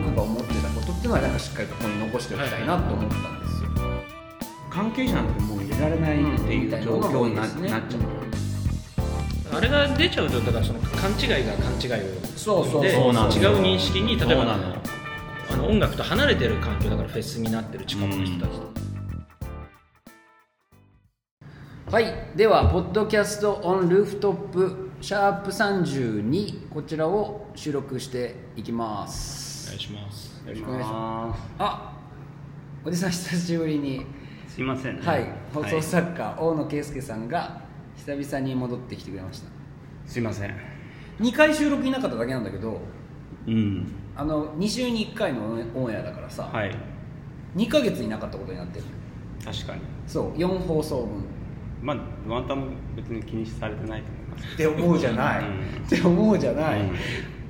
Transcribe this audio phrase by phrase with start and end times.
[0.00, 3.70] 僕が思ってたことっていうのはなんかしっかりここに残しておきたいなと思ったんですよ、
[4.70, 8.00] 関係者なんてもう入れられないっていう状況にな,、うんなっちゃう。
[9.52, 13.00] あれが出ちゃうとだからその勘違いが勘違いをそうそうで違う
[13.60, 14.56] 認識に例えば
[15.50, 18.70] あの音楽と離れてる環境だからフェスになってる近くの人たちと、
[21.90, 22.14] はい。
[22.36, 29.48] では「ポッドキャストオンルーフトップシャープ32」こちらを収録していきます。
[29.48, 30.42] お願いします。
[30.44, 31.40] よろしくお願いします。
[31.58, 32.00] ああ
[32.84, 34.00] おじさん久しぶりに。
[34.00, 34.04] ー
[34.48, 35.06] すいませんね。
[35.06, 37.60] はい放送作家、大野圭介さんが
[37.96, 39.48] 久々に戻ってきてくれました。
[40.06, 40.54] すいません。
[41.20, 42.80] 2回収録いなかっただけなんだけど
[43.46, 43.92] うん。
[44.16, 45.42] あの2週に1回の
[45.74, 46.74] オンエアだからさ、はい。
[47.56, 48.84] 2ヶ月いなかったことになってる。
[49.44, 49.82] 確かに。
[50.06, 51.24] そう4放送分。
[51.82, 51.96] まあ
[52.28, 54.54] ワンタンも別に気にされてないと思います。
[54.54, 55.86] って思うじゃない、うん。
[55.86, 56.96] って思うじゃない、うん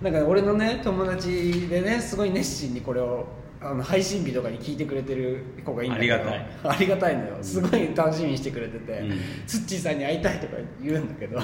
[0.03, 3.27] なんか俺のね友達でねすごい熱心にこれを
[3.63, 6.47] あの配信日とかに聞いてくれてる子がいいんだけどありがたい。
[6.65, 7.37] ありがたいのよ。
[7.43, 9.21] すごい楽しみにしてくれてて、うん。
[9.47, 11.39] ツッチーさんに会いたいとか言うんだけど、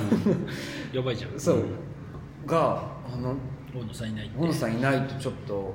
[0.93, 1.39] やばいじゃん。
[1.39, 2.47] そう、うん。
[2.47, 3.37] があの
[3.75, 4.39] 大野さんいないって。
[4.39, 5.75] 小野さんいないとちょっと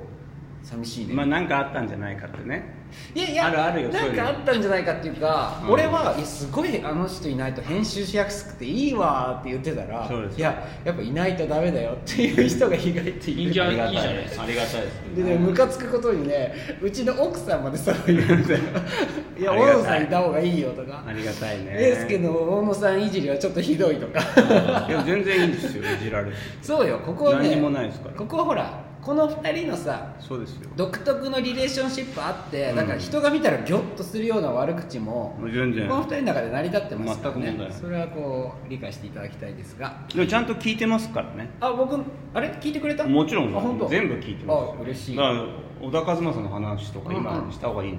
[0.62, 2.80] 寂しいね、まあ何かあったんじゃないかってね。
[3.14, 5.70] いやいやあるあるよなんかあったんじゃないかっていうか、うん。
[5.72, 10.38] 俺はいやすごいあの人いないと編集しやすくていいわって言ってたらそうです。
[10.38, 13.50] いややっぱいないとダメだよっていう人が意外といる。
[13.50, 14.40] 人気あありがたいいいじゃないです。
[14.40, 18.60] ありがたいですでねムカつくことにねうちの奥さんまでそう言うんだよ
[19.38, 19.74] いやありがたい。
[19.74, 21.04] 大野さんいた方がいいよとか。
[21.06, 21.64] ありがたいね。
[21.70, 24.20] エースケの大野さんいじりはちょっとひどいとか
[24.88, 30.70] いや全然いいんですよいじられてそうよここはね何にもないですからここはほらこの2人のさそうですよ。
[30.76, 32.76] 独特のリレーションシップあって、うん。
[32.76, 35.88] だから人が見たらギョッとするような悪口も全然。
[35.88, 37.56] この2人の中で成り立ってますからね。
[37.58, 40.06] 全くそれはこう理解していただきたいですが。
[40.14, 41.50] でもちゃんと聞いてますからね。
[41.60, 41.98] あ僕
[42.32, 42.48] あれ？
[42.60, 43.04] 聞いてくれた？
[43.04, 43.88] もちろんあ本当？
[43.88, 45.16] 全部聞いてますあ嬉しい。
[45.16, 45.46] だから
[45.80, 47.98] 小田和正の話とかうん今した方がいいの、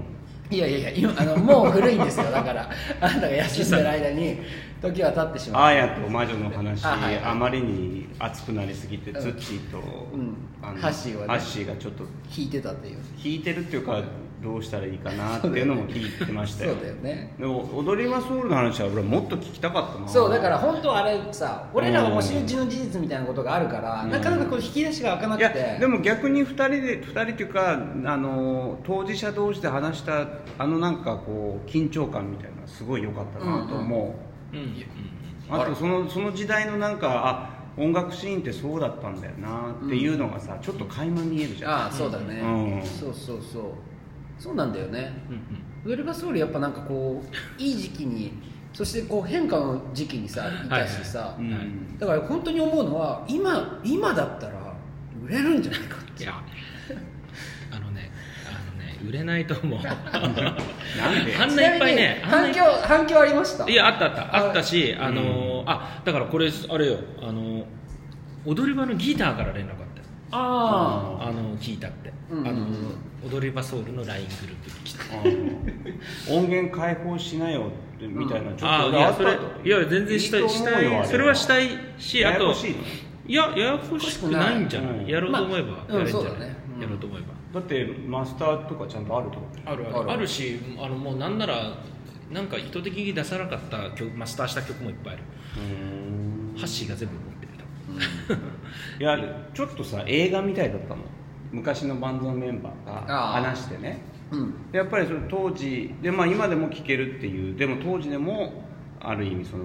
[0.54, 2.26] いやいやいや今あのもう古いんですよ。
[2.30, 2.70] だから
[3.02, 4.38] あなたが休んでる間に
[4.82, 5.64] 時は経ってしまう。
[5.64, 7.24] アーヤと魔女の話あはいはい。
[7.24, 9.22] あまりに熱くなりすぎてうん。
[9.22, 10.36] ツッチーと、ん。
[10.62, 12.98] あのハッシーはねハッシーがちょっと弾いてたっていう。
[13.24, 14.04] 弾いてるっていうか
[14.44, 16.74] どうしたらいいかなっていうのも聞いてましたよ。
[16.74, 17.34] そうだよね。
[17.40, 20.08] でも踊りはソウルの話は俺はもっと聞きたかったな。
[20.08, 24.12] そうだから本当あれさ俺らはもう周知の事実みたいなことがあるから、うん。
[24.12, 27.78] なかなかこう引き出しが開かないくやてでも逆に2人で2人っていうかあ
[28.18, 30.28] の当事者同士で話した
[30.58, 34.16] あのなんかこう緊張感みたいなのはすごい良かったなと思
[34.54, 34.64] う、うん。
[34.64, 35.62] うん。
[35.62, 41.72] あとそのその時代のなんかあ音楽シーンってそうだったんだよなっていうのがさ、ちょっと垣間見えるじゃん。
[41.72, 42.46] ああそうだね、う
[42.84, 42.86] ん。
[42.86, 43.64] そうそうそう
[44.44, 45.14] そうなんだよね。
[45.30, 45.92] うんうん。
[45.92, 48.34] ウェルバソウルやっぱなんかこう いい時期に
[48.74, 51.52] そしてこう変化の時期にさいたしさ、うん。
[51.52, 51.60] はい
[52.00, 54.54] だから本当に思うのは今今だったら
[55.26, 56.24] 売れるんじゃないかって。
[56.24, 56.34] いや
[57.72, 58.12] あのね
[58.48, 59.80] あのね売れないと思う。
[59.82, 60.42] なんで？
[61.40, 63.70] あんないっぱいね反響反響ありました？
[63.70, 64.22] いやあったあった。
[64.24, 66.98] ああったしあのーあだからこれあれよ。
[67.22, 67.66] あのー
[68.46, 69.84] 踊り場のギターから連絡あった。
[69.84, 69.84] よ
[70.36, 72.40] ああの聞いたって、うん。
[72.40, 72.68] うんうんあの
[73.26, 74.94] 踊り場ソウルの LINE グループに来
[76.28, 79.32] た音源解放しなよってみたいな、ちょっあと俺ったいやそれ
[79.64, 81.08] いや全然したいいいとしたい。
[81.08, 82.76] それはしたいしあとややこし
[83.26, 85.08] いやややこしくないんじゃない、うん。
[85.08, 86.56] やろうと思えばまあやれんじゃない、うんね。
[86.76, 86.82] うん。
[86.82, 87.28] やろうと思えば。
[87.54, 90.12] だってマスターとかちゃんとあるってことあるある。
[90.12, 91.78] あるしあのもうなんなら
[92.30, 95.24] なんか意図的に出さなかった曲マスターした曲もいっぱいある。
[96.58, 97.46] ハッシーが全部持って
[98.36, 98.38] る
[99.00, 99.18] いや
[99.54, 100.98] ちょっとさ映画みたいだったの。
[101.52, 104.02] 昔のバンドのメンバーが話してね。
[104.32, 104.72] うん。
[104.72, 108.66] でやっぱりその当時で、まあ、今でも聴けるっていうでも当時でも
[109.00, 109.64] ある意味その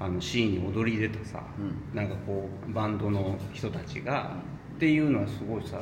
[0.00, 1.96] あのシーンに踊り出たさ、うん。
[1.96, 4.36] なんかこうバンドの人たちが、
[4.76, 5.78] っていうのはすごいさ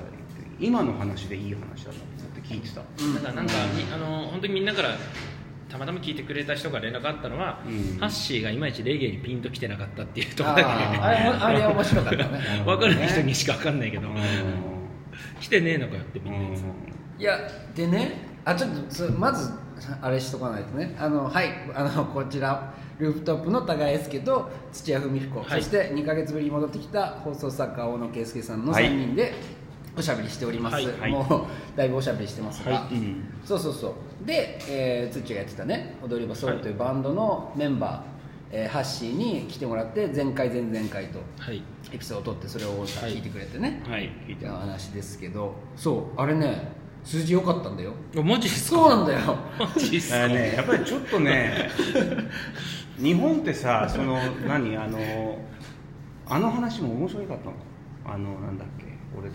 [0.60, 2.02] 今の話でいい話だなっ
[2.34, 3.14] て聞いてた、うん。
[3.14, 4.90] だからなんか、みあの本当にみんなから
[5.72, 7.98] たまたま聞いてくれた人が連絡あったのは、うん。
[7.98, 12.40] ハッシーがいまいちレゲエにピンときてなかったっていうところだけあーあれ面白かったね。
[12.66, 14.16] 分かる人にしか分かんないけど、うん
[15.40, 16.38] 来てねえのかよってみんな
[17.18, 17.36] いや
[17.74, 18.12] でね
[18.44, 19.52] あちょっとそまず
[20.00, 20.94] あれしとかないとね。
[20.98, 25.62] あのはいあのこちらルーフトップの高江介と土屋文彦、はい。
[25.62, 28.84] そして2か月ぶりに戻ってきた放送作家大野圭介さんのはい。
[28.84, 29.32] 3人で
[29.96, 31.10] おしゃべりしております、はいはい。
[31.10, 31.20] も
[31.74, 33.24] うだいぶおしゃべりしてますが、はいうん。
[33.44, 34.26] そうそうそう。
[34.26, 41.62] で、えー、土屋がやってたね踊り場ソウルというバンドのメンバー、えーハッシーに来てもらって前回前々回とはい。
[41.92, 45.54] エピソードを取ってそれを聞いてくれてね、はい聞いて話ですけど。
[45.76, 47.92] そうあれね数字良かったんだよ。
[48.16, 48.76] あマジですか？
[48.76, 49.36] そうなんだよ。
[49.58, 51.68] マジっすか、ね、やっぱりちょっとね
[53.02, 54.76] 日本ってさその何？
[54.76, 55.38] あの
[56.28, 57.52] あの話も面白かったの。
[58.04, 58.91] あのなんだっけ？
[59.18, 59.30] 俺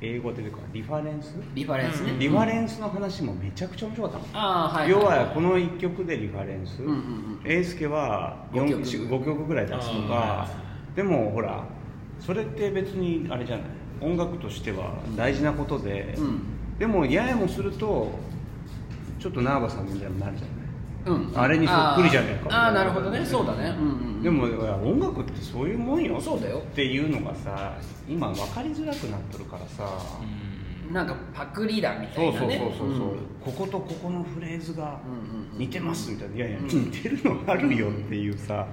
[0.00, 1.34] 英語で出てくるリファレンス？
[1.54, 2.18] リファレンスね、うん。
[2.18, 4.90] リファレンスの話もめちゃくちゃ面白かったの、ああはい。
[4.90, 6.82] 要はこの1曲でリファレンス、
[7.44, 10.50] 英介は五5曲曲 ,5 曲ぐらい出すとかあ
[10.96, 11.64] でもほら
[12.18, 13.66] それって別にあれじゃない。
[14.00, 16.40] 音楽としては大事なことで、うん。
[16.78, 18.10] でもややもすると
[19.20, 20.61] ちょっとナーバさんみたいになるじゃない
[21.06, 21.32] うん。
[21.34, 22.48] あれにそっくりじゃねえか。
[22.50, 23.24] あーあーなるほどね。
[23.24, 23.74] そうだね。
[23.78, 26.20] うんうんでも音楽ってそういうもんよ。
[26.20, 26.58] そうだよ。
[26.58, 27.76] っていうのがさ
[28.08, 29.98] 今分かりづらくなってるからさ、
[30.92, 33.18] なんかパクリだみたそそうそういうなねそうそう、ん。
[33.44, 35.58] こことここのフレーズがうんうんうん。
[35.58, 38.64] 似てますみたいな、いやいやうん似てるのあるよっていうさ、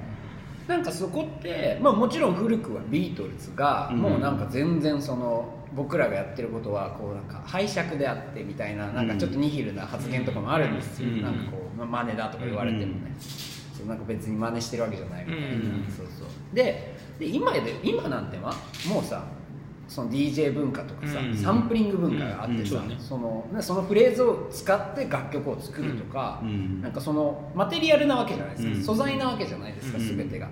[0.69, 3.97] なんかそこって、まあ、もちろん古くはビートルズが、うん。
[3.97, 11.21] もうなんか全然その僕らがやってることはこうなんか拝借であってみたいななんかちょっとニヒルな発言とかもあるんですよ、うん。
[11.23, 13.15] なんかこう、まあ、真似だとか言われてもね、
[13.75, 15.85] そうなんか別に真似してるわけじゃないみたいな、うん。
[15.89, 16.27] そうそう。
[16.53, 18.53] でで今で今なんてま
[18.87, 19.23] もうさ
[19.89, 21.35] その DJ 文化とかさ、うん。
[21.35, 22.91] サンプリング文化があってさ、うん。
[22.91, 22.99] うん。
[22.99, 26.81] そのねそのフレーズを使って楽曲を作るとか、うん。
[26.81, 28.83] なんかそのマテリアルなわけじゃないですか、うん。
[28.83, 30.17] 素材なわけじゃないですか、うん。
[30.17, 30.47] 全てが。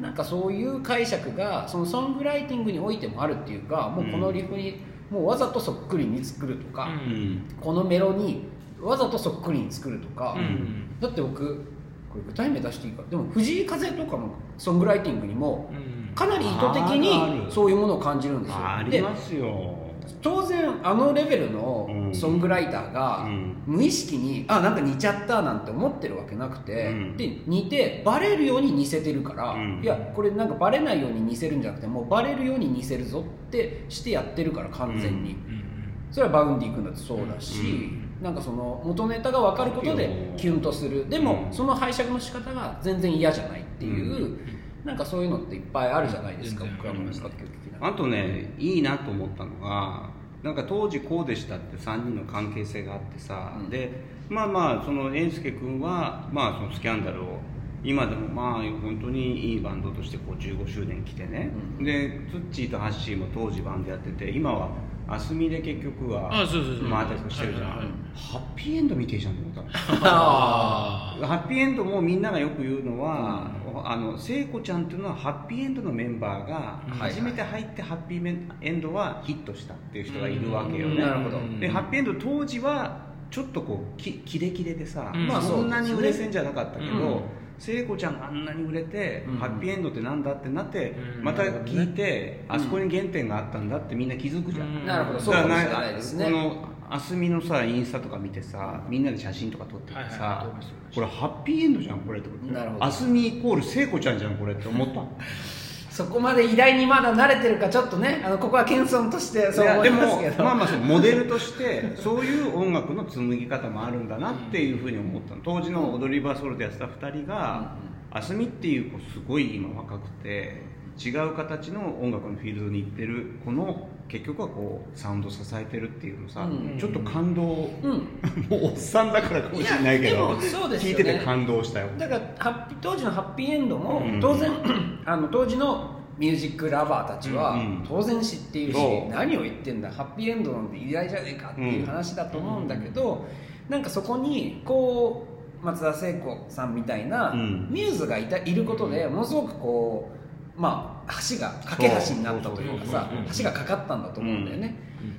[0.00, 7.42] なんかそういう解釈がそのソングライティングにおいてもあるっていうかもうこのリフにもうわざとそっくりに作るとか、うん。
[7.60, 8.42] このメロに
[8.82, 11.00] わざとそっくりに作るとか、うん。
[11.00, 11.64] だって僕
[12.10, 13.02] これ具体名出していいか。
[13.08, 18.58] でも藤井風とかもソングライティングにもうんかなり意図的にそういうものを感じるんですよ。
[18.58, 19.78] でありますよ。
[20.22, 22.14] 当然あのレベルうのん。
[22.14, 23.56] ソングライターがうん。
[23.66, 27.16] 無意識にあなんか似ちゃったなんて思ってるわけなくて、うん。
[27.16, 29.80] で似てバレるように似せてるから、うん。
[29.82, 35.64] いやこれなんかバレないように似せるんじゃなくてもうバレるように似せるぞってしてやってるから完全に、うん。
[36.10, 37.90] それは Vaundy 君だってそうだし、
[38.22, 41.08] なんかその元ネタが分かることでキュンとする。
[41.08, 41.52] でも、うん。
[41.52, 44.38] その拝借の仕方が全然嫌じゃないっていう、
[44.84, 50.10] なんかそういうのっていっぱいあるじゃないですか僕らもあります楽曲的なあとねいいなと思ったのが
[50.42, 53.70] なんか当時こうでしたって3人の関係性があってさ、うん。
[53.70, 53.90] で
[54.28, 57.38] まあまあその英介君は、まあ、そのスキャンダルを
[57.82, 61.84] 今でもまあ本当にいいバンドとしてこう15周年来てね、うん。
[61.84, 64.68] でツッチーとハッシーも当時バンドやってて今は
[65.06, 66.90] アスミで結局はあそうそうそう。
[66.90, 67.94] 回ったりとかしてるじゃん、はいはいはい。
[68.14, 69.54] ハッピーエンドみてえじゃんと思っ
[70.00, 73.50] たハッピーエンドもみんながよく言うのは、
[73.84, 80.96] あの聖子ちゃんっていうのはハッピーエンドのメンバーがうん初めて入ってハッピーエンドはヒットしたっていう人がいるわけようん。
[80.96, 81.38] ね、なるほど。
[81.60, 85.26] でハッピーエンド当時はちょっとこうきキレキレでさ、うん。
[85.26, 87.20] まあ、そんなに売れ線じゃなかったけど、うん
[87.58, 89.36] 聖子ちゃんがあんなに売れて、うん。
[89.38, 91.24] ハッピーエンドってなんだってなって、うん。
[91.24, 94.86] また聞いて、うんあそこに原点があったんだってみんな気づくじゃん、うん。
[94.86, 95.20] なるほど。
[95.20, 96.24] そうだかもしれないですね。
[96.24, 100.46] このあすみのさインスタとか見てさみんなで写真とか撮っててさ、
[100.94, 102.84] これハッピーエンドじゃんこれってなるほど。
[102.84, 105.02] あすみイコール聖子ちゃんじゃんこれって思った
[105.94, 110.42] そこまで偉大にまだ慣れてるかちょっとねあのここは謙遜としてそう思いますけど。
[110.42, 115.40] まあまあそのモデルとしてそういう音楽の紡ぎ方もあるんだなっていうふうに思ったの。
[115.44, 117.76] 当時の踊り場ソロでやってた2人が
[118.10, 120.62] あすみっていう子すごい今若くて
[120.98, 126.78] 違う形の音楽のフィールドに行ってるこの結局はこうサウンドを支えてるっていうのさ、うん。
[126.78, 127.42] ちょっと感動
[127.82, 127.92] うん。
[128.48, 130.46] もうおっさんだからかもしれないけどね。
[130.78, 131.88] 聞いてて感動したよ。
[131.98, 134.20] だからハッピー当時のハッピーエンドもうん。
[134.20, 134.50] 当然、
[135.04, 139.12] あの当時のミュージックラバーたちはうん当然知っているし、そう。
[139.12, 143.24] 何を言ってんだハッピーエンドなんて偉大じゃねえかっていう話だと思うんだけど、
[143.68, 145.26] なんかそこにこ
[145.62, 146.74] う松田聖子さん。
[146.74, 150.23] みたいなうんミューズがいたいることでものすごくこう
[150.56, 154.76] まあ橋が架け橋になったというかさ橋がかかったんだと思うんだよね、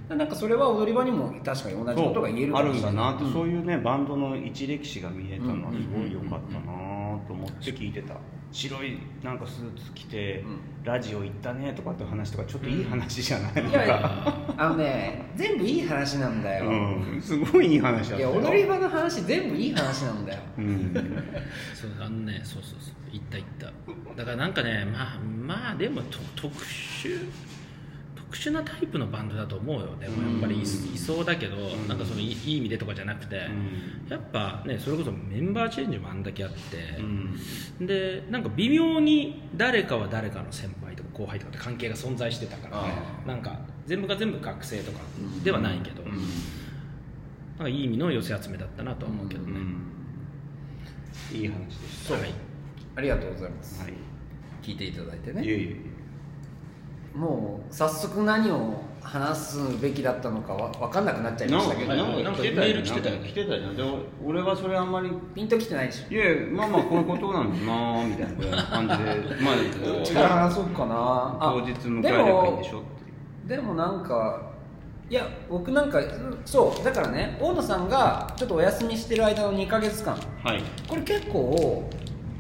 [0.09, 8.15] なんかそれは踊り場にも確かに同じことが言えるあるんだかもしれないなって、そういうねバンドの一歴史が見えたのはすごい良かったなと思って聞いてた
[8.55, 10.59] 白いなんかスーツ着て、うん。
[10.85, 14.55] ラジオ行ったねとかって話とかちょっといい話じゃないのいやいか、や。
[14.55, 18.23] あのね全部いい話なんだよ、うん、すごいいい話だった。
[18.23, 20.39] よいや踊り場の話全部いい話なんだよ。
[20.59, 20.93] うん。
[21.73, 22.93] そうあのねそうそうそう。
[23.11, 24.15] 言った言った。
[24.15, 27.27] だからなんかねまあまあでもと特殊
[28.35, 31.87] 特殊なタイプのバンドだと思うよでもやっぱりい,、いそうだけど、ん。
[31.87, 33.47] なんかそのいいいい意味でとかじゃなくて、
[34.09, 37.87] やっぱねそれこそメンバーチェンジもあんだけあって、うん。
[37.87, 42.87] でなんか微妙に誰かは誰かの先輩とか後輩とかって関係が存在してたから、あ
[43.25, 44.99] なんか全部が全部学生とか
[45.43, 46.19] ではないけど、なん
[47.59, 49.51] かいい意味の寄せ集めだったなとは思うけどね、
[51.31, 51.37] うん。
[51.37, 52.17] いい話でしそう。
[52.19, 52.33] はい。
[52.97, 53.93] ありがとうございます、たはい。
[54.61, 55.94] 聞いていただいていねえいえ
[57.15, 61.95] もう早速何を話すべきだったのかわ分かんなくなっちゃいましたけど。
[61.95, 63.17] なんかメール来てたよ。
[63.17, 63.83] ね来てたじゃんで
[64.23, 66.13] 俺はそれあんまりピンときてないでしょ。
[66.13, 69.55] いやまあまあこういうことなんだなみたいな感じでまあ
[69.85, 70.95] どっちから話そうかな。
[71.39, 72.81] あ当日迎えればいいんでしょっ
[73.47, 74.41] てでもなんか
[75.09, 76.03] いや僕なんかう。
[76.03, 81.87] んそうだからね大野さんがちょっとお休みしてる間の2か月間はいこれ結構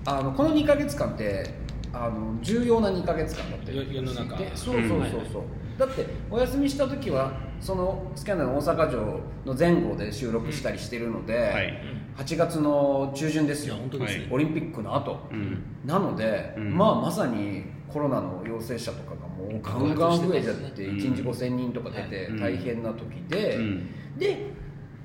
[0.05, 1.64] あのこの2か月間って
[1.95, 4.35] あの重要な2か月間だったりよ世の中。
[4.35, 5.43] でそうそうそうそう、
[5.77, 9.01] だってお休みした時はそのスキャンダルの大阪城
[9.45, 11.81] の前後で収録したりしてるので、はい。
[12.17, 13.75] 8月の中旬ですよ。
[13.75, 14.27] ね。
[14.31, 15.27] オリンピックの後。
[15.31, 15.63] うん。
[15.85, 16.77] なので、うん。
[16.77, 20.97] まあまさにコロナの陽性者とかがもうガンガン増えちゃってうん。
[20.97, 22.39] 1日5000人とか出てうん。
[22.39, 23.89] 大変な時で、うん。
[24.17, 24.51] で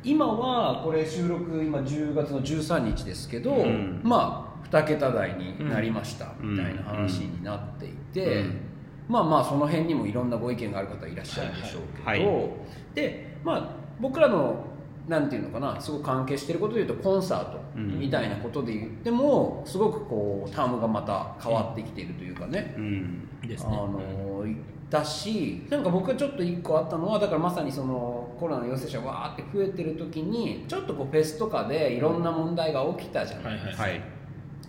[0.03, 4.01] 今はこれ収録今10月の13日ですけど、うん。
[4.03, 6.53] まあ2桁台になりましたうん。
[6.53, 8.61] みたいな話になっていて、うん。
[9.09, 12.25] まあまあその辺にもいろんなご意見がある方いらっしゃるでしょうけど、はい。
[12.25, 12.51] はい。
[12.95, 14.65] でまあ僕らの
[15.09, 23.29] なんていうのかなすごく関係していることでいうとコンサートうんみたいなことで言ってもすごくこうタームがまた変わってきているというかね、うん。
[23.43, 24.45] ですあねの
[24.89, 34.20] だしなんか僕がちょっと一個あったのはだからまさにそのコロナの陽性者がわーって増えてる時にちょっとこうフェスとかでいろんな問題が起きたじゃない、はいはいはい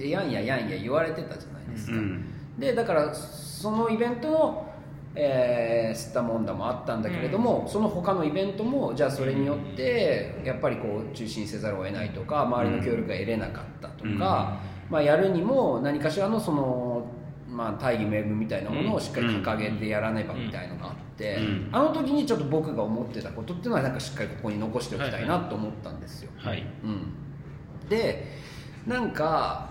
[0.02, 2.26] でやんややんや言われてたじゃないですか、うん
[2.58, 4.74] でだからそのイベントの、
[5.16, 17.08] えー、吸ったもんだもあったんだけれども、その他のイベントもじゃあそれによってやっぱりこう中止にせざるを得ないとか周りの協力が得れなかったとか、まあ、やるにも何かしらのその、
[17.48, 21.70] まあ、大義名分みたいなものをしっかり掲げてやらねばみたいのがあって、うん。
[21.72, 26.32] あの時にちょっと僕が思ってたことっていうのはなんかしっかりここに残しておきたいなと思ったんですよ。
[26.38, 26.66] はい。
[26.84, 28.28] うん、で
[28.86, 29.71] なんか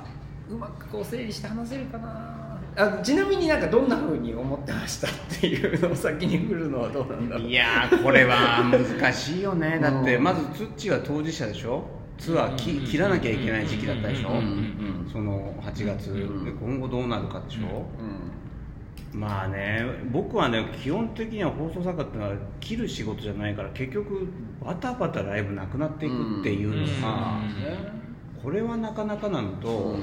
[0.50, 2.58] うまくこう整理して話せるかな。
[2.76, 7.46] あちなみになんかどんな風に思ってましたっていうのを先に振るのはどうなんだろう。
[7.46, 9.78] いやーこれは難しいよね。
[9.80, 11.84] だってうんまずツッチーは当事者でしょ。
[12.18, 14.30] ツアーきうん切らなきゃいけない時期だったでしょ。
[15.10, 17.86] その8月うんで今後どうなるかでしょ
[19.12, 24.28] うんまあね僕はね基本的には放送作家ってのは切る仕事じゃないから結局
[24.64, 30.00] バタバタライブなくなっていくっていうのがうんこれはなかなかなのとうん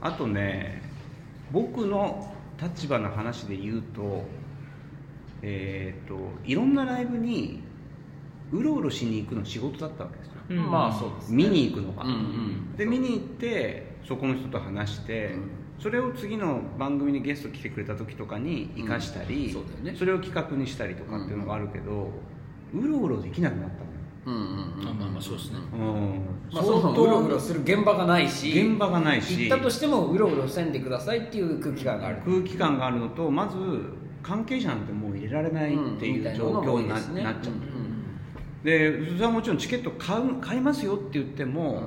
[0.00, 0.82] あとね
[1.50, 4.24] 僕の立場の話で言うと
[5.42, 7.62] えっ、といろんなライブに
[8.52, 10.32] うろうろしに行くの仕事だったわけですよ。
[10.50, 10.70] うん。
[10.70, 11.36] まあそうですね。
[11.36, 12.76] 見に行くのが、うんうん。
[12.76, 15.50] で見に行ってそこの人と話して、うん。
[15.78, 19.52] それを次の番組にゲスト来てくれた時とかに生かしたり、うん。
[19.52, 19.96] そうだよね。
[19.96, 22.10] それを企画にしたりとかっていうのがあるけど、
[22.74, 26.20] うろうろできなくなったのよ、うんうんまあまあまあそうですねうん
[26.52, 33.56] まあ、そもそもうろうろする現場がないし現場がないし行ったとしてもうろうろせんでくださいっていう空気感がある空気感があるのとまず
[34.22, 37.00] 関係者なんてもう入れられないっていう状況にな,、っ
[37.40, 37.54] ちゃう
[38.64, 41.80] でそれはもちろんチケット買う買いますよって言っても、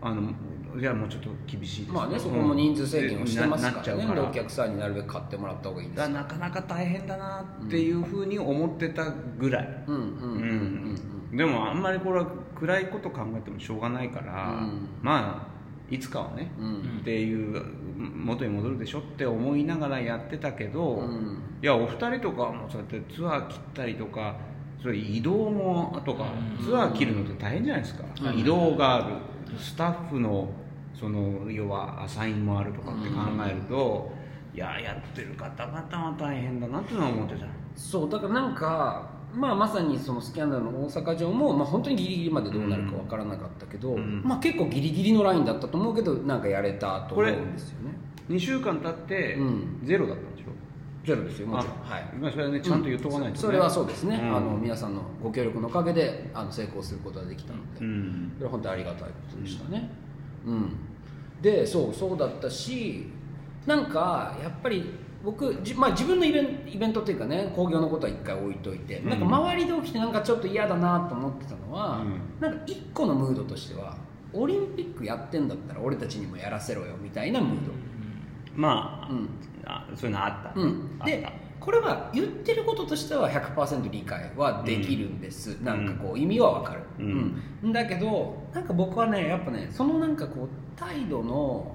[0.00, 0.30] あの
[0.76, 14.88] いやもうちょっと厳しいですまあねそこも人数制限をしてますなからねなっちゃうからお客さんになるべく買ってもらった方がいいですなかなか大変だなっていうふうに思ってたぐらい、うんうんうんうんでもあんまりこれは暗いこと考えてもしょうがないから、うん。
[15.02, 15.54] まあ
[15.92, 16.98] いつかはね、うん。
[17.00, 17.62] っていう
[17.96, 21.38] 元に戻るでしょって思いながらやってたけど、うん。
[21.62, 24.36] いやお二人とかはもうそうやってツアー切ったりとか
[24.82, 26.24] それ移動もとか、
[26.58, 26.64] うん。
[26.64, 28.38] ツアー切るのって大変じゃないですか、うん。
[28.38, 29.16] 移動がある。
[29.58, 30.48] スタッフの
[30.94, 34.12] その要はアサインもあるとかって考えると、
[34.54, 37.46] いややってる方々は大変だなっていうのは思ってた。
[37.76, 44.22] そうだからなんかまあまさにそのスキャンダルの大阪城も、まあ、本当にギリギリまでどうなるかわからなかったけど、うん。
[44.24, 47.94] まあ結構ギリギリのラインだったと思うけどなんかやれたと思うんですよね。
[48.28, 49.80] 2週間経ってうん。
[49.84, 50.44] ゼロだったんでしょ、
[51.06, 51.76] ゼロですよもちろん。
[51.76, 52.04] あはい。
[52.18, 53.38] まあそれはねちゃんと言っとかないと、ね。
[53.38, 54.36] それはそうですね、うん。
[54.36, 58.32] あの皆さんのご協力のおかげであの成功することができたので、うん。
[58.36, 59.90] それは本当にありがたいことでしたね。
[60.46, 60.76] うん、
[61.40, 63.06] でそうそうだったし
[63.66, 64.92] なんかやっぱり
[65.24, 69.08] 僕じ、まあ、自分のイベンイベントっていうかね興行のことは一回置いといて、うん。
[69.10, 72.20] なんか周りで起きてなんかちょっと嫌だなと思ってたのは、うん。
[72.40, 73.96] なんか一個のムードとしては
[74.32, 77.72] オリンピックやってんだったら俺たちにもやらせろよみたいなムード、
[78.54, 79.28] まあ,、うん。
[79.64, 81.26] あそういうのあった、うん、で
[81.58, 87.42] これは言ってることとしては100%理解はできるんです、なんかこう意味はわかる、うん。
[87.62, 87.72] うん。
[87.72, 91.74] だけどなんか僕はねやっぱねそのなんかこう態度の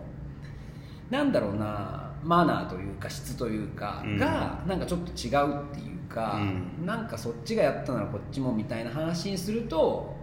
[1.09, 4.17] なんだろうなマナーというか質というかうん。
[4.17, 6.39] がなんかちょっと違うっていうか、
[6.79, 6.85] うん。
[6.85, 10.15] なんかそっちがやったならこっちもみたいな話にすると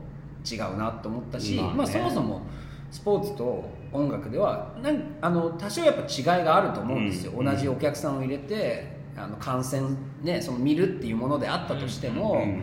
[0.51, 1.75] 違うなと思ったし、まあね。
[1.79, 2.43] まあ、そもそも
[2.91, 7.45] スポーツと音楽ではなんあの多少やっぱ違いがあると思うんですよ、うん。
[7.45, 12.63] 同じお客さんを入れてあの観戦、ね、その見るっていうものであったとしても、うん。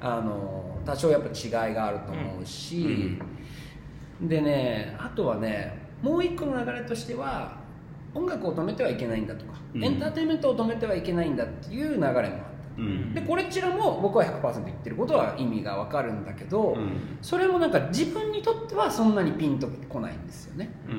[0.00, 3.16] あの多少やっぱ違いがあると思うし、
[4.20, 7.56] でねあとはねもう一個の流れとしては
[8.14, 9.84] 音楽を止めてはいけないんだとか、うん。
[9.84, 13.14] エンターテインメントを止めてはいけないんだっていう流れもあったうん。
[13.14, 17.18] でこれちらも僕は100%言ってることは意味が分かるんだけど、うん。
[17.22, 20.94] それもなんか自分にとってはそんなにピンとこないんですよね、うん。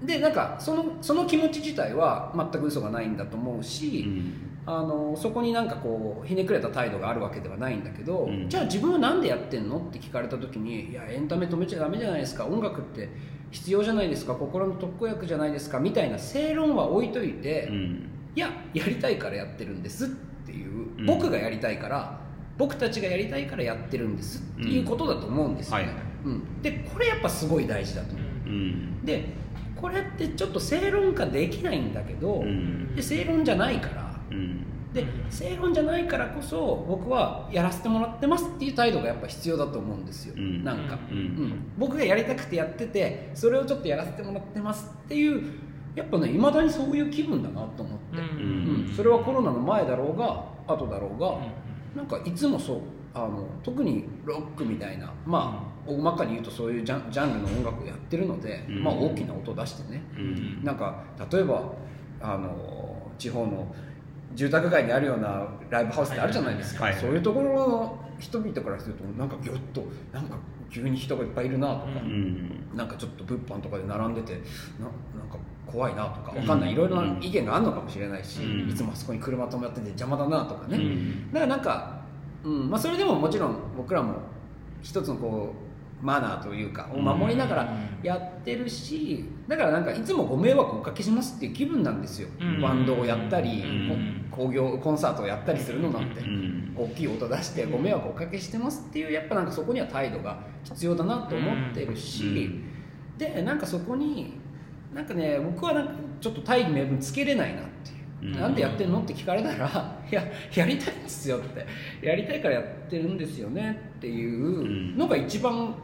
[0.00, 4.32] うん、でなんかそのその気持ち自体は全く嘘がないんだと思ううし、ん。
[4.66, 8.48] あのそこになんかこうひねくれた態度があるわけではないんだけど、うん。
[8.48, 9.78] じゃあ自分は何でやってんの？
[9.78, 12.46] って聞かれた時にいやエンタメ止めちゃダメじゃないですか。
[12.46, 13.08] 音楽って
[13.50, 14.34] 必要じゃないですか。
[14.34, 15.80] 心の特効薬じゃないですか。
[15.80, 18.08] みたいな正論は置いといて、うん。
[18.36, 20.16] いややりたいからやってるんですってい
[20.98, 21.06] う、うん。
[21.06, 22.20] 僕がやりたいから
[22.58, 26.04] 僕たちがやりたいからやってるんですっていうことだと思うんですよね、はいはい。
[26.26, 28.48] うん、でこれやっぱすごい大事だと思う。
[28.48, 29.04] うん。
[29.04, 29.24] で
[29.80, 32.94] これってちょっと正論化できないんだけど、うん。
[32.94, 34.20] で正論じゃないから。
[34.30, 34.66] うん。
[34.92, 40.64] で正論じゃないからこそ僕はやらせてもらってますっていう態度がやっぱ必要だと思うんですよ、うん。
[40.64, 41.16] なんか、うん。
[41.16, 41.72] うん。
[41.78, 45.42] 僕がやりたくてやっててそれをちょっとやらせてもらってますっていう
[45.94, 48.86] やっぱねいまだにそういう気分だなと思って、うん。
[48.86, 48.94] うん。
[48.94, 51.38] それはコロナの前だろうが後だろうが、
[51.96, 52.80] なんかいつもそう
[53.12, 58.84] あの特にロックみたいなまあ大まかに言うとそういうジャンジャンルの音楽をやってるので、うん。
[58.84, 60.64] まあ、大きな音出してね、うん。
[60.64, 61.72] なんか例えば
[62.20, 63.74] あの地方の
[64.34, 66.94] 住宅街にあるようなライブハウスってあるじゃないですか、はい。
[66.94, 70.36] そういうところの人々からするとなんかギョッとなんか
[70.70, 72.68] 急に人がいっぱいいるなとか、うん。
[72.74, 74.34] なんかちょっと物販とかで並んでて
[74.78, 74.86] な
[75.18, 76.72] なんか怖いなとかわかんない。
[76.72, 78.70] いろいろな意見があるのかもしれないし、うん。
[78.70, 82.00] いつもあそこに車止まってて邪魔だなとかね、うんだからなんか、
[82.44, 84.14] うんまあ、それでももちろん僕らも
[84.82, 85.69] 一つのこう
[86.02, 92.60] マナーというかを守りながらやってるしだからなんかいつもご迷惑をおかけしますっていう気分なんですよ、うん。
[92.60, 94.26] バンドをやったり、うん。
[94.30, 96.72] こ興行コンサートをやったりするのなんて、うん。
[96.76, 103.18] 大きい音出してご迷惑をおかけしてますっていうやっぱなんかそこには態度が必要だなと思ってるし、うん。
[103.18, 104.38] でなんかそこに
[104.94, 107.90] なんかね僕はなんかちょっと大義名分つけれないなって
[108.26, 108.40] いう、うん。
[108.40, 111.66] なんでやってんのって聞かれたらいややりたいんですよって。
[112.06, 115.74] やりたいからやってるんですよねっていうのが一番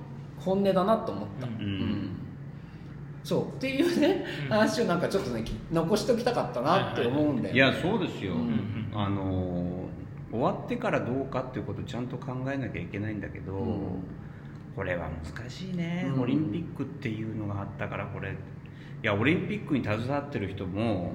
[0.46, 1.52] 本音だなと思った、うん。
[1.52, 2.10] うん。
[3.22, 3.48] そう。
[3.48, 8.88] っていうね話をなんかちょっとねき残しておきたかったなって思うんだよねいやそうですよ、うん。
[8.94, 9.86] あのー
[10.30, 13.78] 終わってからどうかっていうことをちゃんと考えなきゃいけないんだけど、うん。
[14.74, 16.22] これは難しいね、うん。
[16.22, 18.34] オリンピックっていうのがあったからこれ
[19.02, 21.12] いやオリンピックに携わってる人も、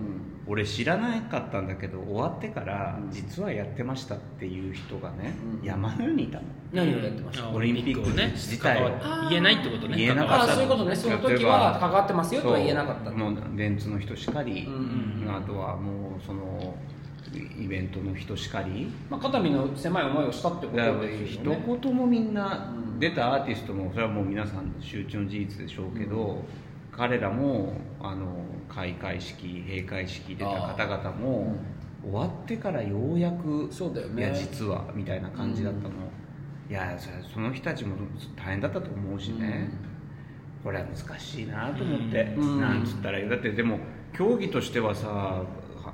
[0.47, 3.11] 俺知らなかったんだけど終わってからうん。
[3.11, 5.65] 実はやってましたっていう人がね、うん。
[5.65, 6.43] 山のようにいたの。
[6.73, 8.83] 何をやってました、あオリンピックをね自体。
[8.83, 8.89] を
[9.29, 9.97] 言えないってことね。
[9.97, 10.53] 言えなかった。
[10.53, 10.95] そういうことね。
[10.95, 13.11] その時は関わってますよとは言えなかった。
[13.11, 14.73] もう電通の人しかり、うん
[15.25, 16.75] うんあとはもうその
[17.33, 18.91] イベントの人しかり。
[19.09, 21.63] まあ、肩身の狭い思いをしたってことです一よね。
[21.81, 22.99] 言もみんなうん。
[22.99, 26.43] 出たアーティストもそれはもう皆さん周知の事実でしょうけど、
[26.91, 28.27] 彼らもあの
[28.69, 31.55] 開会式閉会式出た方々も
[32.03, 34.23] 終わってからようやくそうだよね。
[34.23, 35.93] いや実はみたいな感じだったの、
[36.69, 37.95] いやそその人たちも
[38.35, 39.69] 大変だったと思うしね、
[40.63, 42.61] これは難しいなと思って、うん。
[42.61, 43.51] なんつったらいいだって。
[43.51, 43.79] でも
[44.13, 45.45] 競技としてはさは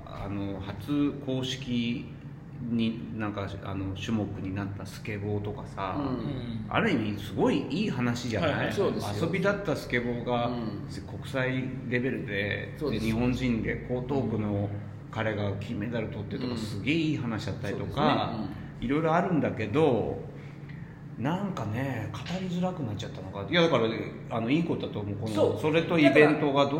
[0.05, 2.05] あの初公式
[2.61, 6.65] になんかあの種目になったスケボーとかさ、うん。
[6.69, 8.75] ある意味すごいいい話じゃない、はいはい。
[9.21, 10.87] 遊びだったスケボーがうん。
[10.87, 12.99] 国際レベルで,、です。
[12.99, 14.69] 日本人で江東区の
[15.11, 16.57] 彼が金メダル取ってとか、うん。
[16.57, 18.33] すげえいい話だったりとか、
[18.81, 20.17] いろいろあるんだけど
[21.17, 23.49] なんかね語りづらくなっちゃったのか。
[23.49, 23.85] いやだから
[24.29, 26.77] あのいいことだと思うこのそれとイベントがど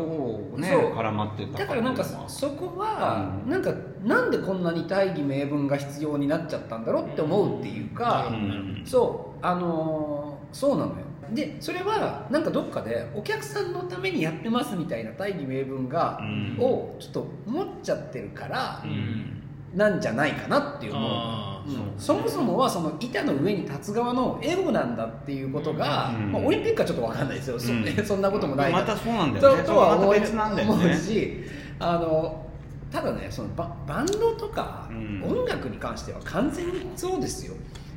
[0.54, 3.50] うね絡まってただからなんかそこはうん。
[3.50, 3.74] なんか
[4.04, 8.82] なんでこんなに大義名分が必要になっちゃったんだろうって思うっていうか、うん。
[8.84, 9.38] そう。
[9.44, 10.96] あのーそうなのよ。
[11.32, 16.56] でそれはなんかどっかでお客さんのためにやってますみたいな大義名分が、うん。
[16.58, 19.37] をちょっと持っちゃってるから、うん
[19.74, 22.00] なんじゃないかなっていう思ううん。
[22.00, 26.32] そもそもはその板の上に立つ側のエゴなんだっていうことが、うん。
[26.32, 27.84] まあ、オリンピックはちょっと分かんないですよ、そうん。
[28.04, 28.72] そんなこともない。
[28.72, 29.62] またそうなんだよね。
[29.62, 30.96] ととは思うね。
[30.96, 31.44] し
[31.80, 32.44] あの
[32.90, 35.22] ただねそのババンドとかうん。
[35.22, 37.87] 音楽に関しては完全にそうですよ、うん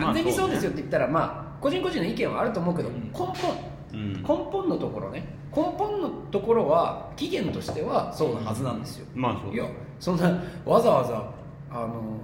[0.00, 3.34] 完全にそうですよって言ったらまあ個人個人の意見はあると思うけど根本。
[3.92, 4.12] うん。
[4.22, 5.24] 根本のところね。
[5.54, 9.06] 根本のところは起源としてはそうなはずなんですよ。
[9.14, 9.64] まあそういや
[9.98, 11.30] そんなわざわざ
[11.70, 12.18] あの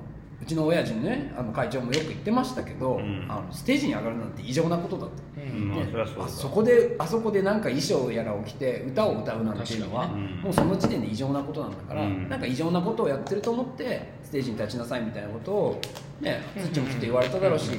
[0.45, 3.27] うちの親父ねあの会長もよく言ってましたけど、うん。
[3.31, 5.69] あのステージに上がるなんて異常なことだと、うん。
[5.71, 5.87] まあね
[6.29, 12.29] そこであそこでなんか衣装やらを着て歌を歌うなんていうのは、ねもうその時点で異常なことなんだから、うん。
[12.29, 15.81] なんか異常なことをやってると思ってステージに立ちなさいみたいなことを
[16.21, 17.71] ね土もきっと言われただろうし、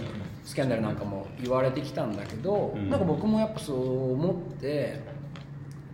[0.44, 2.90] スキャンダルなんかも言われてきたんだけど、うん。
[2.90, 5.00] なんか僕もやっぱそう思って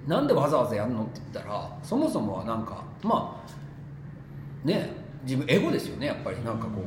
[0.07, 6.81] なんでわざわざやるのって言ったらそもそもはなんかまあね自分エゴですよねやっぱりなんかこ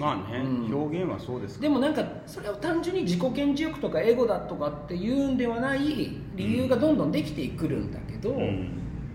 [0.00, 0.74] まあね、うん。
[0.74, 8.70] 表現はそうですうでもなんかそれを単純に自己顕示欲とかエゴだとかっていうんではない理由がどんどんできてくるんだけど、うん。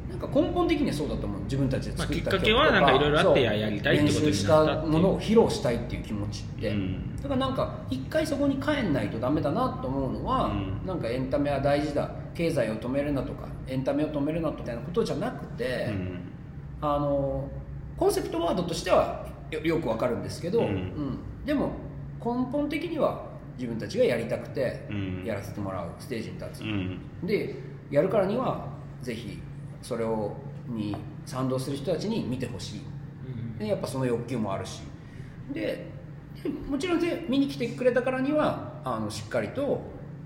[0.07, 1.41] なんか根本的にはそうだと思う。
[1.45, 7.15] 自分たちで作ったまあきっかけはなんかいろいろあってややりたいってこと練習したものを披露したいっていう気持ちって、うん。
[7.15, 12.11] だからなんか一回そこに帰んないとダメだなと思うのは、うんなんかエンタメは大事だ。
[12.35, 16.19] 経済を止めるなとかエンタメを止めるなみたいなことじゃなくて、うん。
[16.81, 17.49] あの
[17.97, 20.67] コンセプトワードとしてはよよくわかるんですけど、うん。
[20.67, 21.45] うん。
[21.45, 21.71] でも
[22.19, 23.25] 根本的には
[23.57, 25.23] 自分たちがやりたくてうん。
[25.25, 26.99] やらせてもらうステージに立つ、うん。
[27.23, 27.55] で
[27.91, 28.67] やるからには
[29.01, 29.39] ぜひ
[29.81, 30.35] それを
[30.67, 32.81] に賛同する人たちに見てほしい。
[33.59, 34.81] でやっぱその欲求もあるし。
[35.53, 35.93] で
[36.43, 39.79] でもちろんで見に来てくれたからにはあのしっかりと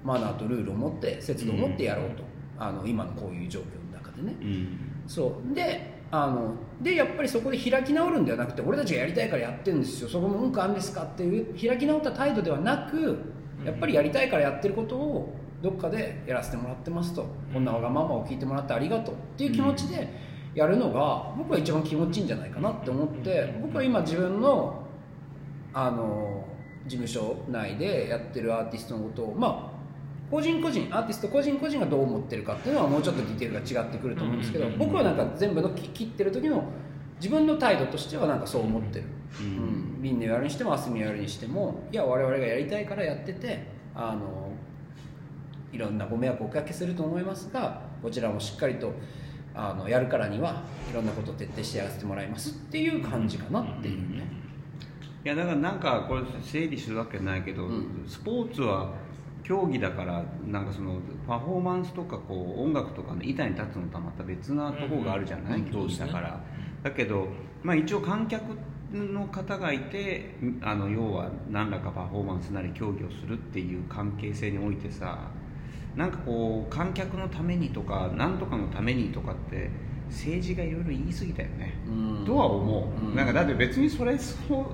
[0.03, 2.23] マナーとルールを持って節度を持ってやろうと、
[2.57, 4.77] あの今のこういう状況の中でね、うん。
[5.05, 5.53] そう。
[5.53, 10.09] であのでやっぱりそこで開き直るんではなくて俺たちがやりたいからやってるんですよ。
[10.09, 13.19] そこも文句あるんですかっていう開き直った態度ではなく
[13.63, 19.15] やっぱりやりたいからやってることをどっかでやらせてもらってますと、こんなわがままを聞いてもらってありがとう。
[19.15, 20.07] っていう気持ちで
[20.55, 24.83] やるのが僕は一番気持ちいいんじゃないかなって思って僕は今自分の
[25.73, 26.45] あの
[26.87, 29.68] 事務所内でやってるアーティストのことをまあ
[30.29, 36.63] 個人個人アーティスト個人個人がどう思ってるかっていうのはもうちょっとディテールが違ってくると思うんですけどうん僕はなんか全部のき切ってる時の
[37.17, 39.05] 自分の態度としてはなんかそう思ってる、
[39.41, 39.99] ううん。
[39.99, 43.65] ん、リンネをやるにしてもアスミをやるにしてもいや我々がやりたいからやってて
[43.95, 44.51] あの
[45.71, 48.93] いろんなご迷惑をおかけすると思いますがこちらもしっかりと
[49.53, 54.23] あのやるからにはいろんなことを徹底してやらせてもらいますっていう感じかなっていうね、
[55.25, 58.05] いやだからなんかこれ整理するわけないけど、うん。
[58.07, 58.93] スポーツは
[59.49, 66.39] 競技だからなんかそのパフォーマンスとかこう音楽とかの板に立つのとはまた別なところがあるじゃない、うん競技だから、
[66.83, 67.27] だけど、
[67.63, 68.43] まあ、一応観客
[68.93, 75.31] の方がいてあの要は何らかパフォーマンスなり競技をするっていう関係性においてさ
[75.95, 79.71] なんかこう観客のためにとか何とかのためにとかって
[80.09, 82.25] 政治がいろいろ言い過ぎだよね、うん。
[82.25, 83.15] とは思う、うん。
[83.15, 84.65] なんかだって別にそれそう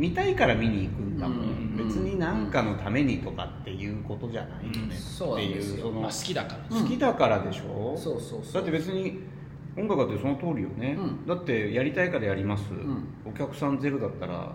[0.00, 6.76] 見たいから見に行くんだもん、うん別に何かのためにとかっていうことじゃないよね、っていうそのまあ好きだから。
[6.76, 6.82] うん。
[6.82, 8.54] 好きだからでしょ、そうそうそう。
[8.54, 9.20] だって別に
[9.76, 11.26] 音楽だってその通りよね、うん。
[11.26, 13.06] だってやりたいからやります、ん。
[13.24, 14.52] お客さんゼロだったら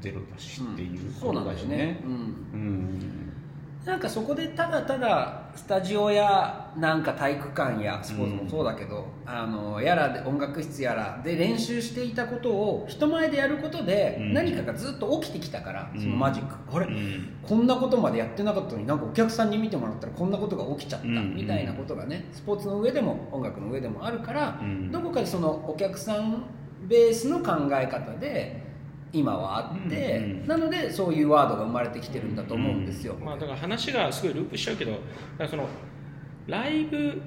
[0.00, 2.10] ゼロだしっていうそうなんだよね、うん。
[2.12, 2.14] う
[2.56, 3.32] ん
[3.84, 14.32] なんかそこでただただスタジオやなんか体育館やスポーツもそうだけど、あのやらで音楽室やらで練習していたことを人前でやることでうん。
[14.32, 16.00] 何かがずっと起きてきたから、うん。
[16.00, 16.54] そのマジック。
[16.74, 17.36] あれ、うん。
[17.42, 21.34] こんなことまでやってなかったのになんかお客さんに見てもらったらこんなことが起きちゃったうん。
[21.34, 24.90] みたいなことがねスポーツの上でも音楽の上でもあるから、うん。
[24.90, 26.42] どこかでそのお客さん
[26.88, 28.63] ベースの考え方で
[29.14, 34.98] 今はあって、うんうんなのでそういうワードが生まれてきてるんだと思うんですよ、まあ、だから話がすごいループしちゃうけど
[35.48, 35.66] その
[36.46, 37.22] ライブ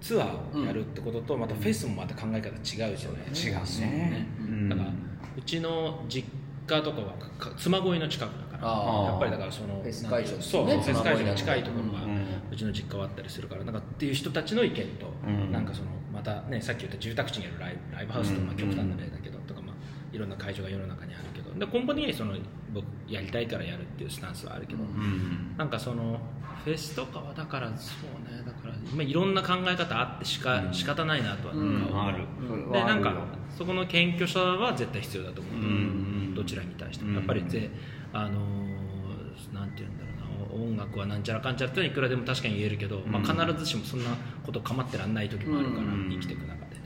[0.00, 2.96] ツアーをやるってことと、またフェスもまた考え方違うじゃない。
[3.28, 4.26] ですか、違うね。
[4.38, 4.68] うん。
[4.68, 4.88] だから
[5.36, 6.28] うちの実
[6.66, 8.72] 家とかはか妻恋の近くだから
[9.04, 10.42] やっぱりだからそのフェス会場ね。
[10.42, 12.26] そうフェス会場に妻恋の近いところがうん。
[12.52, 15.52] うちの実家はあったりするからなんかっていう人たちの意見と、うん。
[15.52, 19.67] なんかそのまたねさっき言った住宅地にあるライブライブハウスとまあ極端な例だけど、とかまあ
[20.12, 21.52] いろんな会場が世の中にあるけど。
[21.54, 22.34] で根本的にその
[22.72, 25.54] 僕やりたいからやるっていうスタンスはあるけど、うん。
[25.56, 26.20] なんかその
[26.64, 28.42] フェスとかはだからそうね。
[28.44, 30.74] だから今いろんな考え方あってしか、うん。
[30.74, 32.24] 仕方ないなとはなんか思う、ある。
[32.46, 33.14] それはでなんか
[33.56, 36.34] そこの謙虚さは絶対必要だと思う、うん。
[36.34, 37.10] どちらに対してうん。
[37.12, 37.70] もやっぱりぜ
[38.12, 40.18] あのーなんて言うんだろうな。
[40.64, 44.10] 音楽はなんちゃらかんちゃらっていくらでも確かに言えるけど、まあ、必ずしもそんな
[44.44, 46.08] こと構ってらんない時もあるから、うん。
[46.10, 46.76] 生きていく中で。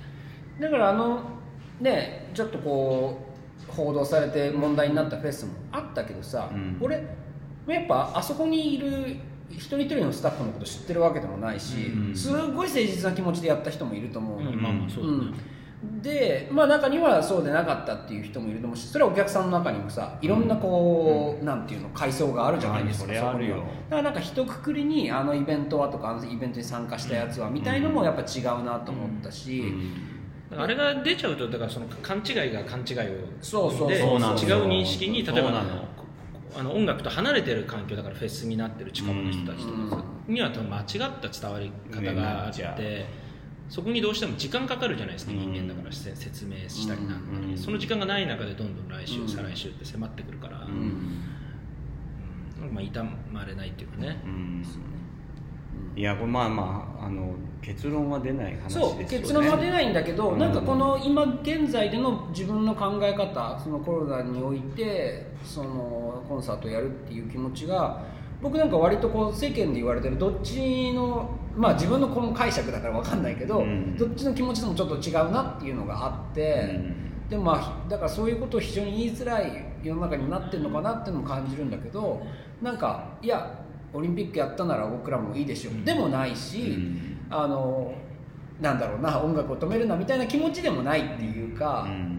[0.60, 1.22] だからあの
[1.82, 3.18] ねちょっとこ
[3.68, 6.78] う報道されて問題になったフェスもあったけどさ、うん。
[6.80, 6.96] 俺
[7.66, 9.16] やっぱあそこにいる
[9.50, 12.16] 一人一人のスタッフのこと知ってるわけでもないし、うん。
[12.16, 14.62] すごい誠実な気持ちでやった人もいると思うの、うん。
[14.62, 15.34] まあまあそうだね、うん
[16.00, 23.38] でまあ中にはそうでなかったっていう人もいると思うしそれはお客さんの中にもさいろんなこう、なんていうの階層があるじゃないですか、そだか
[23.90, 30.21] らなんか一括りにあのイベントはとかあのイベントに参加したやつはみたいのもやっぱ違うなと思ったし、だから
[30.56, 34.04] あれが出ちゃうとだからその勘違いが勘違いをそうそうそうで違う
[34.68, 35.64] 認識に例えば
[36.54, 40.86] あの音楽と離れてる環境だからフェスになってる近くの人たちとかには多分間違っ
[41.20, 43.06] た伝わり方があなって
[43.68, 47.50] そこにどうしても時間かかるじゃないですか人間だからせ説明したりなんだうん。
[47.52, 49.28] りその時間がない中でどんどん来週うん。
[49.28, 50.66] 再来週って迫ってくるから
[52.70, 54.20] まあ痛まれないっていうかね。
[54.24, 54.64] うん
[55.94, 59.06] いやこれまあまああの結論は出ない話ですよね。
[59.08, 60.38] そう結論は出ないんだけど、うん。
[60.38, 68.02] なんかこの今現在での自分の考え方そのコロナにおいてそのコンサートをやるっていう気持ちが
[68.40, 73.96] 僕なんか割とこう世間で言われてるどっちのまあ自分のこの解釈だから分かんないけど、うん。
[73.96, 76.80] どっちの気持ちでもちょっと違うなっていうのがあって、
[77.28, 82.22] でもまあだからそういうことを非常に言いづらい世の中になってるのかなっていうのも感じるんだけど
[82.60, 83.58] なんかいや
[83.92, 87.16] オリンピックやったなら僕らもいいでしょう、でもないし、うん。
[87.30, 87.94] あの
[88.60, 92.18] なんだろうな音楽を止めるなみたいな気持ちでもないっていうか、うん。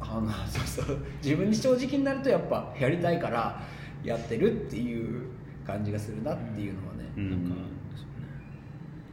[0.00, 3.60] あの そうそう自分に正直になるとやっぱやりたいから
[4.02, 5.22] やってるっていう
[5.66, 7.30] 感じがするなっていうのはね、うん。
[7.30, 7.56] なんか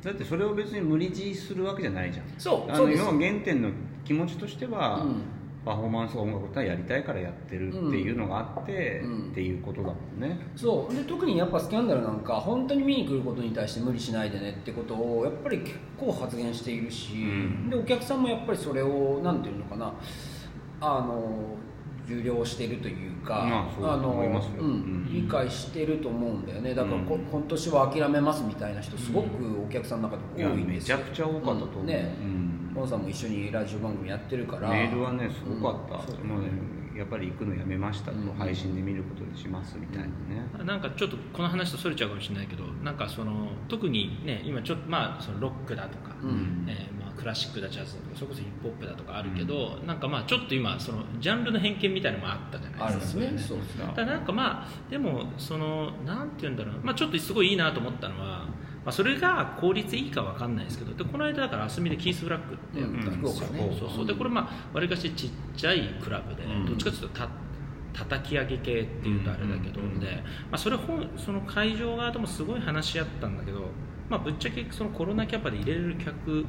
[0.04, 2.26] だってそれを別に無理強いするわけじゃないじゃん。
[2.38, 3.70] そうそう要は原点の
[4.04, 9.32] 気持ちとしては、うんパフォーマンス音楽ってやりたいからやってるっていうのがあって、うん。
[9.32, 10.40] っていうことだもんね。
[10.56, 10.96] そう。
[10.96, 17.70] で特にやっぱスキャンダルなんか本当に見に来ることに対して無理しないでねってことをやっぱり結構発言しているし、うん。
[17.70, 19.94] でお客さんもやっぱりそれをなんていうのかな。
[20.84, 21.58] あの
[22.08, 24.52] 受領してるというか、まあそうだと思いますよ。
[24.62, 24.68] うん。
[24.68, 25.10] うん。
[25.14, 26.74] 理解してると思うんだよね。
[26.74, 27.22] だからこ、うん。
[27.22, 29.28] 今年は諦めますみたいな人すごく
[29.64, 31.86] お客さんの中でも多いんですよめちゃくちゃ多かったと思う、うん。
[31.86, 32.16] ね。
[32.20, 34.70] うんポンさんも一緒にラジオ番組やってるから。
[34.70, 36.18] メールはねすごかった、うん。
[36.18, 36.26] そう。
[36.26, 36.50] もうね
[36.98, 38.34] やっぱり行くのやめましたと、うん。
[38.34, 40.12] 配信で見ることにしますみたいなね、
[40.66, 46.66] なんかちょっとこの話とそれちゃうかもしれないけどなんかその特にね今ちょっとまあそのロックだとか、うん。
[46.68, 53.38] えーまあ、クラシックだジャズだとかそれこそヒップホップだとかあるけど、なんかまあちょっと今そのジャンルの偏見みたいなのもあったじゃないですかね。
[53.38, 58.48] そうですだなんかまあでもそのなんて言うんだろう、まあ、ちょっとすごいいいなと思ったのは、
[58.84, 64.06] まあ、それが効率いいかわかんないですけどでこの間だからアスミでキースフラッグってやったんですよ、うんそうそう。
[64.08, 66.66] でこれまあわりかしちっちゃいクラブで、うん。
[66.66, 67.30] どっちかというとた
[67.94, 70.00] 叩き上げ系っていうとあれだけど、うん。
[70.00, 70.08] で、
[70.50, 73.70] まあ、それ本その会場側ともすごい話し合ったんだけど、
[74.12, 76.46] まあ、ぶっちゃけそのコロナキャパで入れれる客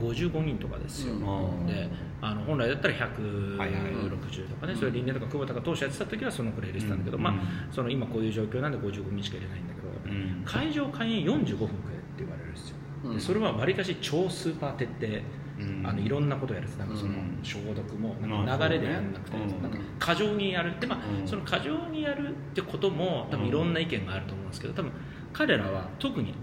[0.00, 1.16] 55人とかですよ、う
[1.62, 1.66] ん。
[1.66, 1.88] で
[2.20, 7.34] あの本来だったらはいはい160とかね、それ林年とか久保田が当初やってた時はそのくらい入れてたんだけど、まあ、
[7.70, 10.42] その今こういう状況なんで55人しか入れないんだけど、うん。
[10.44, 13.14] 会場開演45分くれって言われるんですよ、うん。
[13.14, 15.22] でそれはわりかし超スーパー徹底
[15.60, 15.86] うん。
[15.86, 17.38] あのいろんなことをやるなんかそのうん。
[17.44, 21.28] 消毒もまあなんか流れでやんなくて、なんか過剰にやるで、まあうん。
[21.28, 24.90] その過剰にやるってことも多分いろんな意見があると思うんですけど多分
[25.32, 26.34] 彼らは特に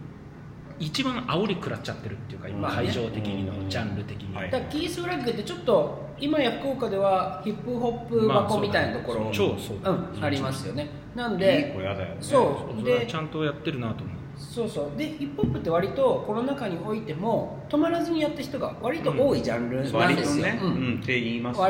[0.82, 3.70] 一番煽り食らっちゃってるっていうか今会場的にのうん。
[3.70, 4.50] ジャンル的に、はい。
[4.52, 10.20] だキースフラッグってちょっと今や福岡ではヒップホップ箱みたいなところ、超そうう。
[10.20, 10.90] ん、ありますよね。
[11.16, 12.18] なんで子やだよね。
[12.20, 12.84] そう。
[12.84, 14.18] でちゃんとやってるなと思う。
[14.38, 14.98] そうそう。
[14.98, 20.16] でヒップホップって割とコロナ禍においても止まらずにやった人が割と多いジャンルなんですよ、割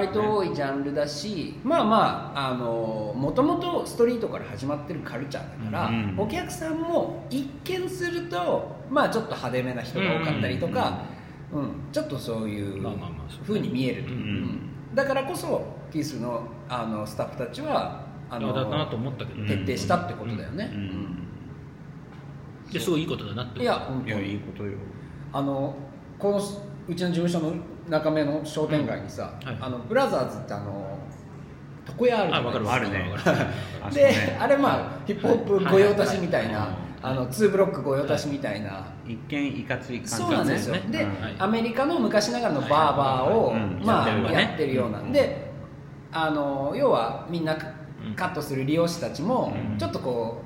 [0.07, 6.15] と多いジャンルだしまあまああのもともとストリートから始まってるカルチャーだから、うん。
[6.17, 10.99] お客さんも一見するとまあちょっと派手めな人が多かったりとか、
[11.53, 13.43] うんちょっとそういうまあまあまあそう。
[13.43, 14.03] 風に見える。
[14.03, 14.17] と、うん。
[14.17, 14.95] うん。
[14.95, 21.27] だからこそキースのあのスタッフたちはあのだなと思ったけど、うん徹底したってことだよね、うん
[22.71, 23.61] ですごいいいことだなって。
[23.61, 24.31] いや本いや当に。
[24.31, 24.77] いいことよ。
[25.33, 25.75] あの
[26.17, 26.37] この
[26.87, 27.53] うちの事務所の
[27.89, 29.47] 中目の商店街にさ、うん。
[29.47, 29.57] はい。
[29.59, 30.97] あのブラザーズってあの
[31.85, 32.73] 床屋あるじゃないですか。
[32.73, 33.37] あるね分かる。
[33.37, 33.43] 分
[33.81, 41.07] かるで、あれまあヒップホップ御用達みたいな、はいはいあの2ブロック御用達みたいな、一見いかつい感じそうなんですよ、ねで、
[41.39, 45.51] アメリカの昔ながらのバーバーを、まあやってるような、うんで
[46.13, 47.57] あの要はみんな
[48.05, 48.15] うん。
[48.15, 49.77] カットする利用者たちも、うん。
[49.77, 50.41] ちょっとこ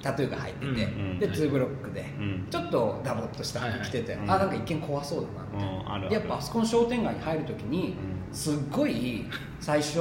[0.00, 0.78] うタトゥーが入ってて、うんう
[1.14, 2.46] んで2ブロックで、うん。
[2.50, 4.36] ちょっとダボっとした服着てて、はいはい。
[4.36, 7.96] あなんか一見怖そうだなみたいな、うんやっぱあそこの商店街に入るときに、
[8.32, 9.26] うすっごい
[9.60, 10.00] 最初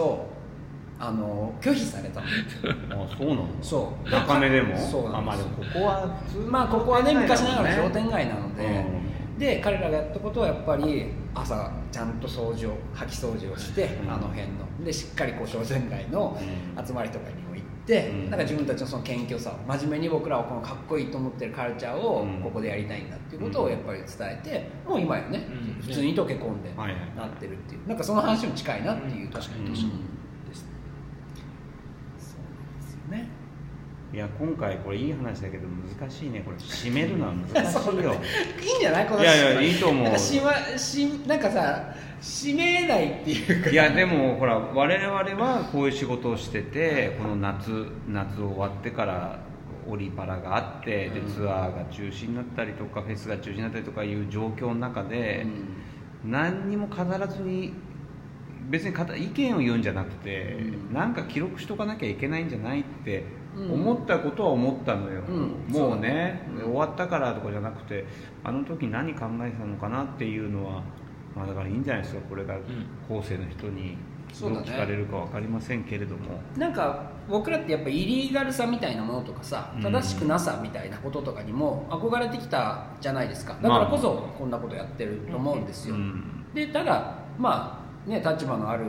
[1.06, 2.26] あの拒否されたの。
[3.04, 3.48] あそうなの？
[3.62, 4.10] そう。
[4.10, 4.78] 中目でも？
[4.78, 5.34] そうなんです。
[5.34, 7.96] あまあここは まあここはね昔ながらの商ね。
[8.02, 8.86] 店街なので、
[9.38, 14.14] で彼らがやったことはやっぱり朝ちゃんと掃除を掃き掃除をして、うん。
[14.14, 14.86] あの辺の。
[14.86, 16.38] でしっかりこう商店街の
[16.78, 16.86] うん。
[16.86, 18.30] 集まりとかにも行って、うん。
[18.30, 22.42] なんか自分たちのその謙虚さを真面目に僕らはこのかっこいいと思ってるカルチャーをうん。
[22.42, 25.82] ここでやりたいんだっていうことをやっぱり伝えてもう今やね、うん。
[25.82, 27.88] 普通に溶け込んではいはいなってるっていう。
[27.90, 29.32] なんかその話も近いなっていう、うん。
[29.32, 29.96] 確かに確かにう
[30.48, 30.70] んですね
[32.20, 33.28] そうなんですよね。
[34.14, 35.64] いや今回これいい話だけど
[36.00, 36.42] 難しいね。
[36.46, 38.14] これ締めるのは 難しいよ。
[38.62, 39.06] いいんじゃない？
[39.08, 40.04] このいやいやいいと思う。
[40.04, 41.84] なんかしましなんかさ
[42.22, 43.70] 締めないっていうか。
[43.72, 49.40] いやでもほら我々はこういう仕事をしててこの夏夏終わってから
[49.90, 51.34] オリパラがあってでうん。
[51.34, 55.48] ツアーが中止になったりとかフェスが中止になったりとかいう状況の中で
[56.24, 57.74] 何にも飾らずに
[58.70, 60.58] 別に意見を言うんじゃなくて
[60.90, 60.94] うん。
[60.94, 63.74] なんか記録しとかなきゃいけないんじゃないってうん。
[63.74, 65.38] 思ったことは思ったのよ、うん。
[65.38, 66.42] もうねそうだね。
[66.64, 68.06] 終わったからとかじゃなくて
[68.44, 70.84] あの時何考えてたのかなっていうのは
[71.36, 72.56] まあだからいいんじゃないですかこれが
[73.10, 73.98] 後世の人に
[74.30, 79.84] どそう聞かれるか分かりませんけれども、なんか僕らってやっぱイリーガルさみたいなものとかさうん。
[79.84, 83.58] 正しくなさみたいなこととかにも憧れてきたじゃないですか。
[83.62, 86.46] だからこそこんなことやってると思うんですよ、うん。
[86.54, 88.86] でただまあね立場のある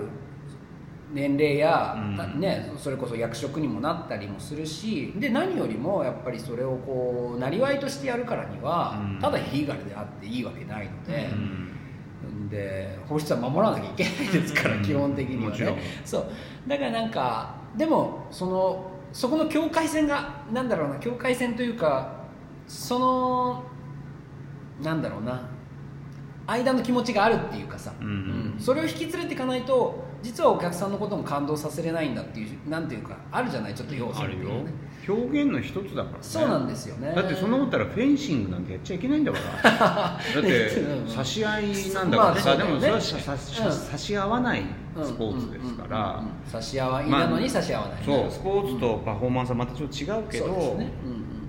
[1.12, 2.16] 年齢や、うん。
[2.16, 9.20] たね、それこそ役職にもなったりもするしで何よりもやっぱりそれをこうなりわいとしてやるからには、うん。
[9.20, 12.48] ただイリーガルであっていいわけないので、うん。
[12.48, 14.82] で法律は守らなきゃいけないですから、うん。
[14.82, 15.82] 基本的にはね。
[16.04, 16.26] そう。
[16.66, 22.24] だからなんかでもそのそこの境界線がなんだろうな境界線というか
[22.66, 23.62] その
[24.82, 25.48] なんだろうな
[26.46, 28.54] 間の気持ちがあるっていうかさ、うん。
[28.58, 33.74] それを引き連れていかないと実はお客さんのことも感動させれないんだっていうなんていうかあるじゃない？
[33.74, 34.72] ちょっと要素あるよっていうのね。
[35.06, 36.16] 表現の一つだからね。
[36.22, 37.12] そうなんですよね。
[37.14, 39.70] だってそんなことったらフェンシングなんてやっちゃいけないんだから。
[39.72, 41.08] だってうん。
[41.08, 42.36] 差し合いなんだから。
[42.36, 44.62] さ、まあでもそれは差し合わない
[45.02, 46.26] スポーツですから、うん。
[46.26, 46.30] うん。
[46.46, 50.78] 差し合わいまあなのに差し合わない、そうスポーツとパフォーマンスはまたちょっと違うけど、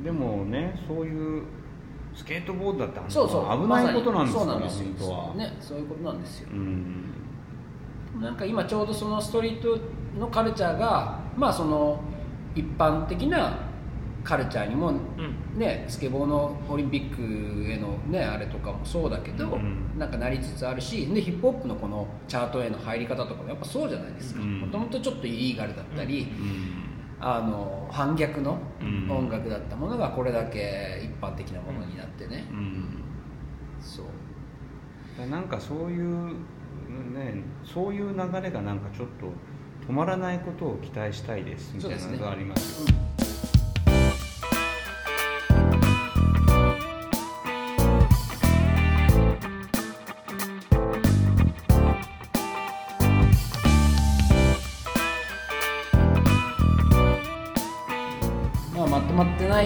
[0.04, 1.44] でもねそういう
[2.16, 3.62] スケートボードだってそうそう。
[3.62, 4.86] 危ないことなんですから、まそうなんですよ。
[5.00, 6.50] 本当は、ねそういうことなんですよ。
[6.52, 7.14] うん。
[8.22, 9.78] なんか今ちょうどそのストリート
[10.18, 12.00] のカルチャーがまあその
[12.56, 13.60] 一般的な
[14.24, 15.60] カルチャーにもうん。
[15.60, 19.98] ねスケボーのオリンピックへのねあれとかもそうだけど、うん。
[19.98, 24.42] なんかなりつつあるしでヒップホップのこのチャートへの入り方とかもやっぱそうじゃないですか。
[24.42, 24.60] うん。
[24.62, 26.75] もともとちょっとイリーガルだったり、うん
[27.28, 29.10] あの反逆のうん。
[29.10, 33.02] 音楽だったものがこれだけ一般的なものになってね、うん。
[33.82, 35.28] そう。
[35.28, 36.28] なんかそういう
[37.16, 39.26] ねそういう流れがなんかちょっと
[39.92, 42.96] 止まらないことを期待したいですみたいなのがありますよ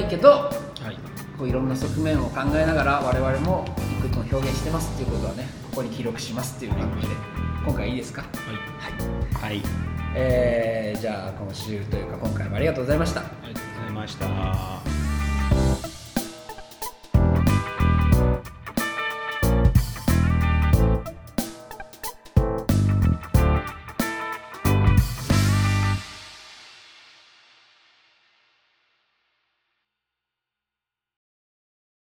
[0.02, 0.50] ないけどは
[0.92, 0.98] い。
[1.38, 3.66] こういろんな側面を考えながら我々も
[4.00, 7.14] いくつも表現してますっていうことはねここに記録しますっていう感じで
[7.66, 8.22] 今回いいですか？
[8.24, 8.28] は
[9.50, 9.54] い。
[9.54, 9.62] はい。
[10.16, 13.22] えー、じゃあ今週というか今回もありがとうございました。
[13.22, 14.99] ありがとうございました